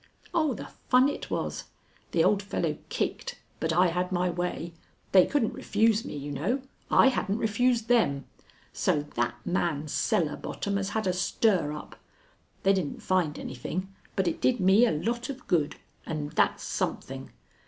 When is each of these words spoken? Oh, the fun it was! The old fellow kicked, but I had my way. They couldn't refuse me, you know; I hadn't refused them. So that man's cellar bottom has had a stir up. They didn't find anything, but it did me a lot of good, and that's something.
Oh, 0.33 0.55
the 0.55 0.69
fun 0.89 1.07
it 1.07 1.29
was! 1.29 1.65
The 2.09 2.23
old 2.23 2.41
fellow 2.41 2.75
kicked, 2.89 3.37
but 3.59 3.71
I 3.71 3.89
had 3.89 4.11
my 4.11 4.31
way. 4.31 4.73
They 5.11 5.27
couldn't 5.27 5.53
refuse 5.53 6.03
me, 6.03 6.15
you 6.17 6.31
know; 6.31 6.63
I 6.89 7.09
hadn't 7.09 7.37
refused 7.37 7.87
them. 7.87 8.25
So 8.73 9.03
that 9.13 9.35
man's 9.45 9.91
cellar 9.91 10.37
bottom 10.37 10.77
has 10.77 10.89
had 10.89 11.05
a 11.05 11.13
stir 11.13 11.71
up. 11.73 11.95
They 12.63 12.73
didn't 12.73 13.03
find 13.03 13.37
anything, 13.37 13.93
but 14.15 14.27
it 14.27 14.41
did 14.41 14.59
me 14.59 14.87
a 14.87 14.91
lot 14.91 15.29
of 15.29 15.45
good, 15.45 15.75
and 16.03 16.31
that's 16.31 16.63
something. 16.63 17.29